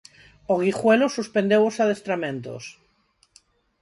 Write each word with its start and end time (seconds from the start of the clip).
O 0.51 0.55
Guijuelo 0.61 1.07
suspendeu 1.17 1.61
os 1.69 1.79
adestramentos. 1.83 2.63